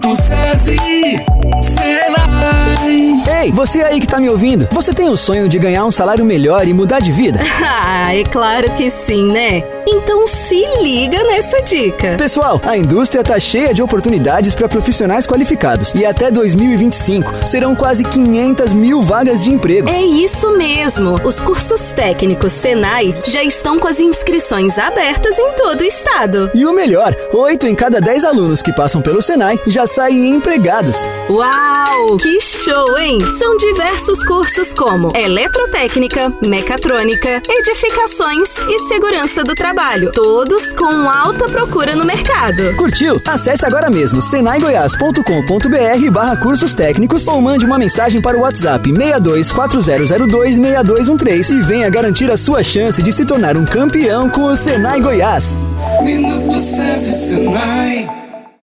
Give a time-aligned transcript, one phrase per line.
[0.00, 1.39] Minuto SESI.
[3.40, 6.22] Ei, você aí que tá me ouvindo, você tem o sonho de ganhar um salário
[6.26, 7.40] melhor e mudar de vida?
[7.64, 9.64] ah, é claro que sim, né?
[9.88, 12.16] Então se liga nessa dica.
[12.18, 18.04] Pessoal, a indústria tá cheia de oportunidades para profissionais qualificados e até 2025 serão quase
[18.04, 19.88] 500 mil vagas de emprego.
[19.88, 21.16] É isso mesmo.
[21.24, 26.50] Os cursos técnicos Senai já estão com as inscrições abertas em todo o estado.
[26.54, 31.08] E o melhor, 8 em cada 10 alunos que passam pelo Senai já saem empregados.
[31.30, 33.29] Uau, que show, hein?
[33.38, 41.94] São diversos cursos como eletrotécnica, mecatrônica, edificações e segurança do trabalho, todos com alta procura
[41.94, 42.74] no mercado.
[42.76, 43.22] Curtiu?
[43.26, 51.50] Acesse agora mesmo senaigoias.com.br barra cursos técnicos ou mande uma mensagem para o WhatsApp 6240026213
[51.50, 55.58] e venha garantir a sua chance de se tornar um campeão com o Senai Goiás.
[56.02, 58.29] Minuto SESI, Senai.